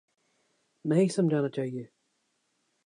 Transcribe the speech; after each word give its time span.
نہیں 0.85 1.07
سمجھانا 1.07 1.49
چاہیے۔ 1.49 1.85